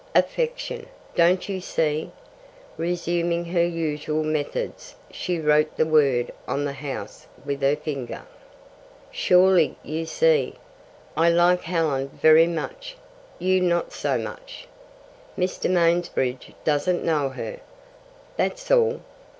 "Affection. 0.15 0.87
Don't 1.13 1.47
you 1.47 1.61
see?" 1.61 2.09
Resuming 2.75 3.45
her 3.45 3.63
usual 3.63 4.23
methods, 4.23 4.95
she 5.11 5.39
wrote 5.39 5.77
the 5.77 5.85
word 5.85 6.31
on 6.47 6.65
the 6.65 6.73
house 6.73 7.27
with 7.45 7.61
her 7.61 7.75
finger. 7.75 8.23
"Surely 9.11 9.75
you 9.83 10.07
see. 10.07 10.55
I 11.15 11.29
like 11.29 11.61
Helen 11.61 12.09
very 12.19 12.47
much, 12.47 12.97
you 13.37 13.61
not 13.61 13.91
so 13.93 14.17
much. 14.17 14.67
Mr. 15.37 15.69
Mansbridge 15.69 16.55
doesn't 16.63 17.05
know 17.05 17.29
her. 17.29 17.59
That's 18.37 18.71
all. 18.71 19.01